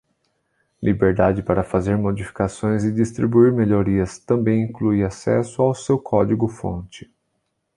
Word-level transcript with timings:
Liberdade 0.81 1.43
para 1.43 1.63
fazer 1.63 1.95
modificações 1.95 2.83
e 2.83 2.91
distribuir 2.91 3.53
melhorias; 3.53 4.17
Também 4.17 4.63
inclui 4.63 5.03
acesso 5.03 5.61
ao 5.61 5.75
seu 5.75 5.99
código-fonte. 5.99 7.07